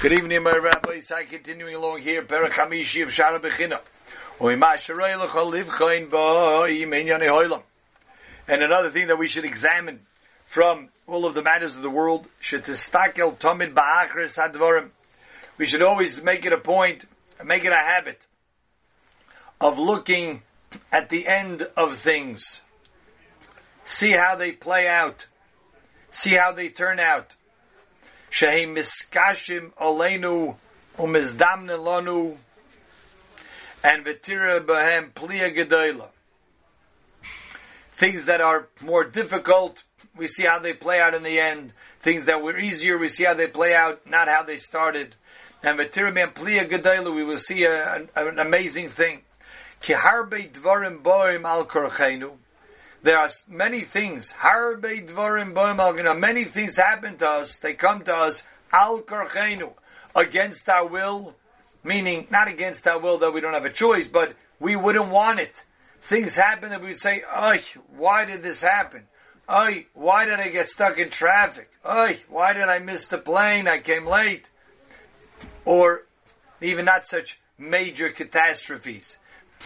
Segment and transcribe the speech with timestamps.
[0.00, 1.10] Good evening, my rabbis.
[1.10, 2.22] I continuing along here.
[2.22, 3.80] Perach Hamishi of Shara Bechina.
[8.46, 10.06] And another thing that we should examine
[10.46, 12.28] from all of the matters of the world,
[15.58, 17.04] we should always make it a point,
[17.44, 18.24] make it a habit
[19.60, 20.42] of looking
[20.92, 22.60] at the end of things.
[23.84, 25.26] See how they play out.
[26.12, 27.34] See how they turn out.
[28.30, 30.56] Shehem miskashim olenu
[30.98, 32.36] umizdamne
[33.82, 36.08] and vetira behem plia gedola.
[37.92, 39.82] Things that are more difficult,
[40.16, 41.72] we see how they play out in the end.
[42.00, 45.14] Things that were easier, we see how they play out, not how they started.
[45.62, 49.22] And vetira behem plia gedola, we will see a, an, an amazing thing.
[49.80, 51.66] Ki harbe dvarim boim al.
[53.02, 54.32] There are many things.
[54.42, 57.58] Many things happen to us.
[57.58, 59.72] They come to us al korchenu
[60.14, 61.36] against our will,
[61.84, 65.38] meaning not against our will that we don't have a choice, but we wouldn't want
[65.38, 65.64] it.
[66.02, 67.62] Things happen that we say, "Ay,
[67.96, 69.06] why did this happen?
[69.48, 71.70] Ay, why did I get stuck in traffic?
[71.84, 73.68] Ay, why did I miss the plane?
[73.68, 74.50] I came late."
[75.64, 76.04] Or
[76.60, 79.16] even not such major catastrophes.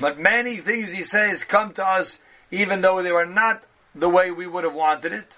[0.01, 2.19] But many things he says come to us
[2.53, 3.65] even though they were not
[3.95, 5.37] the way we would have wanted it.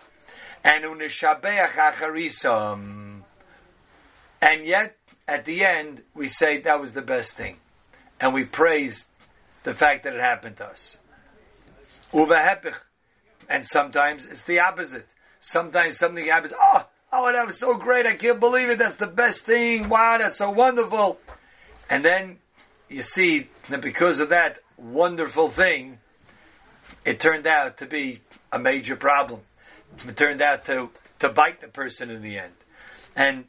[0.62, 0.84] And
[4.42, 7.56] and yet, at the end, we say that was the best thing.
[8.20, 9.06] And we praise
[9.62, 10.98] the fact that it happened to us.
[13.48, 15.06] And sometimes it's the opposite.
[15.40, 19.06] Sometimes something happens, oh, oh, that was so great, I can't believe it, that's the
[19.06, 21.18] best thing, wow, that's so wonderful.
[21.90, 22.38] And then
[22.88, 25.98] you see that because of that wonderful thing,
[27.04, 28.20] it turned out to be
[28.52, 29.40] a major problem.
[30.06, 30.90] It turned out to,
[31.20, 32.52] to bite the person in the end.
[33.14, 33.44] And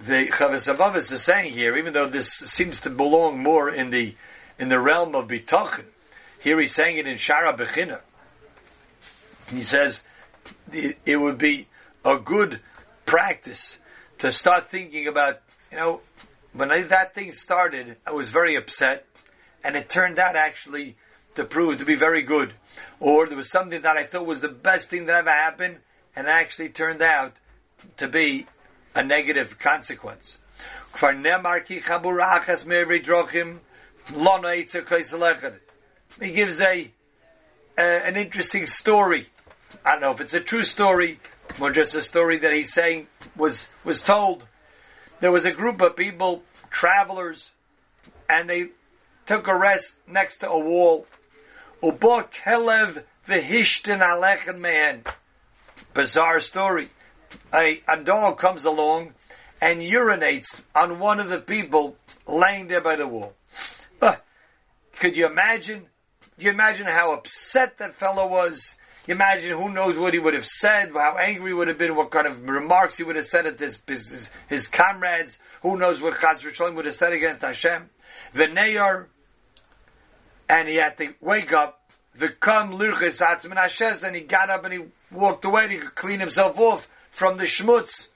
[0.00, 4.14] the Chavos is saying here, even though this seems to belong more in the,
[4.58, 5.84] in the realm of Bitachon,
[6.40, 8.00] here he's saying it in Shara Bechina.
[9.48, 10.02] He says
[10.72, 11.66] it would be
[12.04, 12.60] a good
[13.04, 13.78] practice
[14.18, 16.00] to start thinking about, you know,
[16.52, 19.06] when I, that thing started, I was very upset,
[19.62, 20.96] and it turned out actually
[21.36, 22.52] to prove to be very good.
[23.00, 25.78] Or there was something that I thought was the best thing that ever happened,
[26.14, 27.34] and actually turned out
[27.98, 28.46] to be
[28.94, 30.38] a negative consequence.
[36.20, 36.90] He gives a,
[37.76, 39.28] an interesting story.
[39.84, 41.20] I don't know if it's a true story
[41.60, 44.46] or just a story that he's saying was was told.
[45.20, 47.50] There was a group of people, travelers,
[48.28, 48.68] and they
[49.26, 51.06] took a rest next to a wall.
[51.82, 55.02] Ubo kelev alechen man.
[55.94, 56.90] Bizarre story.
[57.52, 59.12] A, a dog comes along
[59.60, 63.34] and urinates on one of the people laying there by the wall.
[64.00, 64.16] Uh,
[64.98, 65.86] could you imagine?
[66.38, 68.74] Do you imagine how upset that fellow was?
[69.06, 71.94] You imagine who knows what he would have said, how angry he would have been,
[71.94, 75.38] what kind of remarks he would have said at his, his, his comrades.
[75.62, 77.88] Who knows what Chaz would have said against Hashem?
[78.34, 79.06] V'neyar,
[80.48, 81.80] and he had to wake up.
[82.18, 84.80] V'kam lirches atzmin Hashem, and he got up and he
[85.10, 88.08] walked away and he could clean himself off from the schmutz.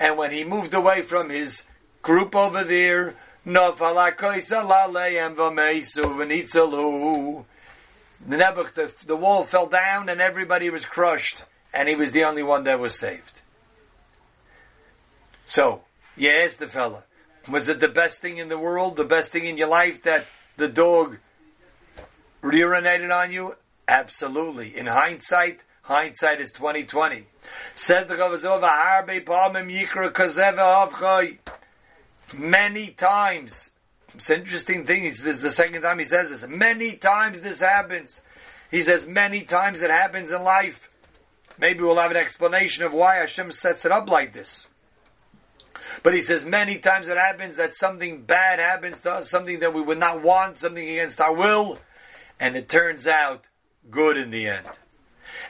[0.00, 1.62] And when he moved away from his
[2.02, 3.14] group over there,
[3.44, 3.62] the
[8.74, 12.64] the, the wall fell down and everybody was crushed, and he was the only one
[12.64, 13.42] that was saved.
[15.46, 15.82] So,
[16.18, 17.04] asked the fella,
[17.48, 20.26] was it the best thing in the world, the best thing in your life that
[20.56, 21.18] the dog
[22.42, 23.54] urinated on you?
[23.86, 24.76] Absolutely.
[24.76, 27.26] In hindsight, hindsight is 2020.
[27.74, 28.68] Says the Gavazova,
[32.34, 33.70] Many times.
[34.14, 35.04] It's an interesting thing.
[35.04, 36.44] This is the second time he says this.
[36.46, 38.20] Many times this happens.
[38.70, 40.90] He says many times it happens in life.
[41.58, 44.66] Maybe we'll have an explanation of why Hashem sets it up like this.
[46.02, 49.74] But he says many times it happens that something bad happens to us, something that
[49.74, 51.78] we would not want, something against our will,
[52.38, 53.46] and it turns out
[53.90, 54.66] good in the end.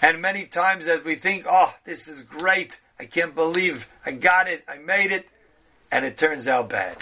[0.03, 4.49] And many times as we think, oh, this is great, I can't believe I got
[4.49, 5.27] it, I made it,
[5.91, 6.97] and it turns out bad.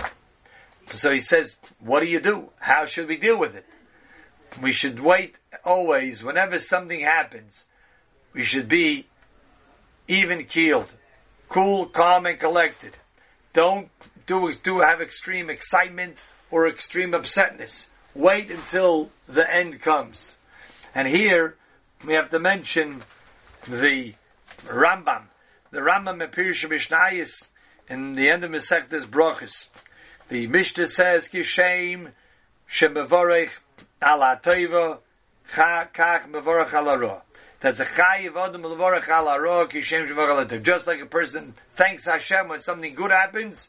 [0.95, 2.51] So he says, what do you do?
[2.59, 3.67] How should we deal with it?
[4.63, 7.65] We should wait always, whenever something happens,
[8.33, 9.07] we should be
[10.09, 10.93] even keeled,
[11.49, 12.97] cool, calm, and collected.
[13.57, 13.89] Don't
[14.27, 16.19] do, do have extreme excitement
[16.51, 17.87] or extreme upsetness.
[18.15, 20.37] Wait until the end comes.
[20.95, 21.57] And here
[22.05, 23.03] we have to mention
[23.67, 24.13] the
[24.67, 25.23] Rambam.
[25.71, 27.43] The Rambam Mepirush Mishnayis
[27.89, 29.71] in the end of Masechtas Brachas,
[30.29, 32.13] the Mishnah says, Kishem
[32.71, 33.53] Shemevorech
[34.03, 34.99] ala Teva
[35.55, 35.95] Kach
[36.31, 37.23] Mevorech ala
[37.61, 42.49] That's a chayiv adam levorach ala roh kishem shemach Just like a person thanks Hashem
[42.49, 43.69] when something good happens,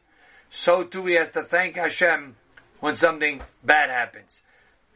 [0.50, 2.36] so too he has to thank Hashem
[2.80, 4.42] when something bad happens.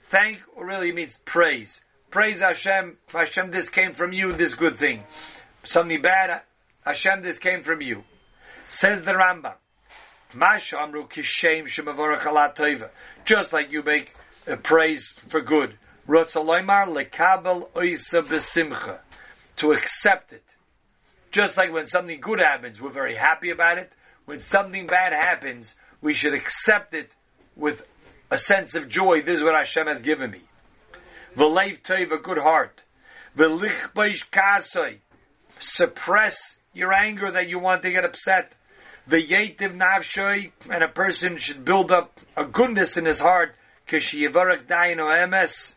[0.09, 1.79] Thank really means praise.
[2.09, 2.97] Praise Hashem.
[3.07, 5.03] Hashem, this came from you, this good thing.
[5.63, 6.41] Something bad,
[6.85, 8.03] Hashem, this came from you.
[8.67, 9.53] Says the Rambam.
[13.25, 14.13] Just like you make
[14.47, 15.77] a praise for good.
[19.57, 20.43] To accept it.
[21.31, 23.91] Just like when something good happens, we're very happy about it.
[24.25, 27.11] When something bad happens, we should accept it
[27.55, 27.85] with
[28.29, 29.21] a sense of joy.
[29.21, 30.41] This is what Hashem has given me.
[31.35, 32.83] V'leiv toiv, a good heart.
[33.37, 34.97] V'lichbaish kasoi,
[35.59, 38.55] suppress your anger that you want to get upset.
[39.09, 43.55] V'yetiv navshoi, and a person should build up a goodness in his heart.
[43.87, 45.73] Kishiyavarach daino emes,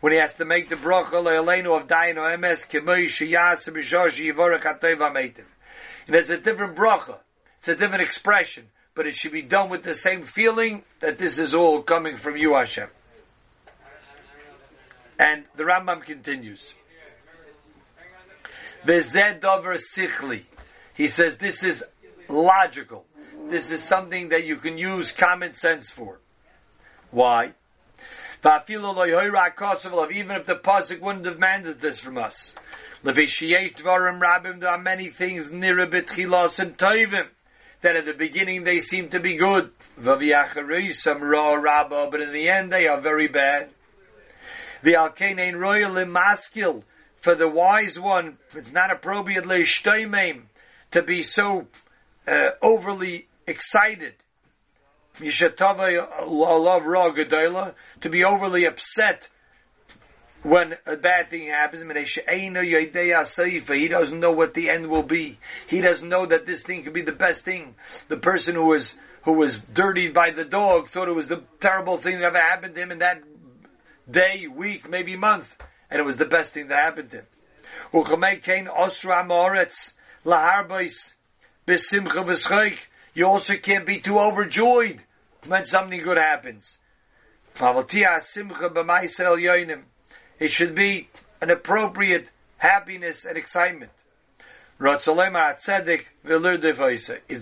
[0.00, 4.24] when he has to make the bracha le'aleinu of daino emes, kemoi b'shosh.
[6.06, 7.18] And there's a different bracha.
[7.58, 11.38] It's a different expression but it should be done with the same feeling that this
[11.38, 12.88] is all coming from you, Hashem.
[15.18, 16.74] And the Rambam continues.
[18.84, 20.44] Bezedover sichli.
[20.94, 21.84] He says this is
[22.28, 23.04] logical.
[23.48, 26.18] This is something that you can use common sense for.
[27.10, 27.52] Why?
[28.46, 32.54] Even if the pasuk wouldn't have mandated this from us.
[33.02, 35.90] There are many things nira
[36.58, 37.26] and toivim
[37.80, 39.72] that at the beginning they seem to be good.
[39.98, 43.70] Some raw rabba, but in the end they are very bad.
[44.82, 46.84] The alkanein royal maskil
[47.16, 49.44] for the wise one, it's not appropriate
[50.92, 51.66] to be so
[52.28, 54.14] uh, overly excited.
[58.00, 59.28] To be overly upset
[60.42, 65.38] when a bad thing happens, he doesn't know what the end will be.
[65.66, 67.74] He doesn't know that this thing could be the best thing.
[68.08, 71.96] The person who was who was dirtied by the dog thought it was the terrible
[71.96, 73.24] thing that ever happened to him in that
[74.08, 75.48] day, week, maybe month,
[75.90, 77.26] and it was the best thing that happened to him.
[83.16, 85.02] You also can't be too overjoyed
[85.46, 86.76] when something good happens.
[90.38, 91.08] It should be
[91.40, 93.90] an appropriate happiness and excitement.
[94.78, 95.06] It's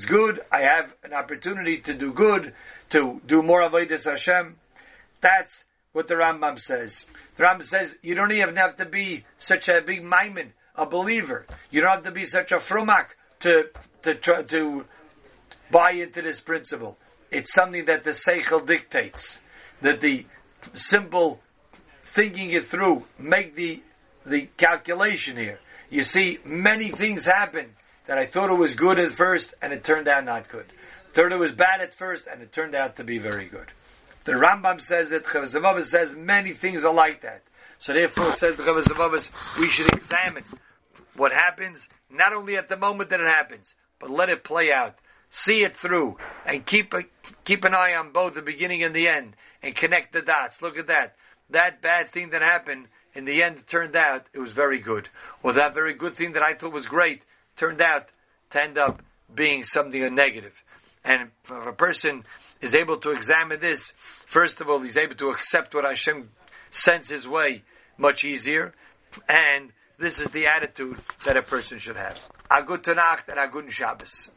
[0.05, 0.41] good.
[0.53, 2.55] I have an opportunity to do good,
[2.91, 4.55] to do more avodas Hashem.
[5.21, 7.05] That's what the Rambam says.
[7.35, 11.47] The Rambam says you don't even have to be such a big maimin, a believer.
[11.73, 13.07] You don't have to be such a frumak
[13.41, 13.71] to
[14.03, 14.85] to try to
[15.71, 16.97] buy into this principle.
[17.31, 19.39] It's something that the seichel dictates.
[19.83, 20.27] That the
[20.75, 21.41] simple
[22.05, 23.83] thinking it through, make the,
[24.25, 25.59] the calculation here.
[25.91, 27.71] You see, many things happen
[28.07, 30.67] that I thought it was good at first and it turned out not good.
[31.13, 33.67] Thought it was bad at first and it turned out to be very good.
[34.25, 37.43] The Rambam says it, Chavazavavas says many things are like that.
[37.79, 39.29] So therefore says the
[39.59, 40.45] we should examine
[41.17, 44.97] what happens, not only at the moment that it happens, but let it play out.
[45.37, 46.17] See it through
[46.47, 47.03] and keep a,
[47.45, 50.63] keep an eye on both the beginning and the end and connect the dots.
[50.63, 51.17] Look at that
[51.51, 55.09] that bad thing that happened, in the end turned out it was very good.
[55.43, 57.23] Or that very good thing that I thought was great
[57.57, 58.09] turned out
[58.51, 59.03] to end up
[59.35, 60.55] being something negative.
[61.03, 62.23] And if a person
[62.61, 63.93] is able to examine this,
[64.27, 66.31] first of all, he's able to accept what Hashem
[66.71, 67.65] sends his way
[67.99, 68.73] much easier.
[69.29, 72.21] And this is the attitude that a person should have.
[72.53, 74.31] A good Tanakh and a good Shabbos.